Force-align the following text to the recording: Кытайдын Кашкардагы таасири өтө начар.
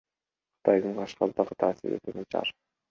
Кытайдын 0.59 0.97
Кашкардагы 1.01 1.59
таасири 1.65 2.03
өтө 2.03 2.19
начар. 2.19 2.55